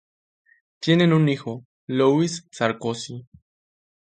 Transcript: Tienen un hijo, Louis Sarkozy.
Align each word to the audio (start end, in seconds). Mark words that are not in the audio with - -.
Tienen 0.79 1.13
un 1.13 1.29
hijo, 1.29 1.63
Louis 1.85 2.47
Sarkozy. 2.51 3.27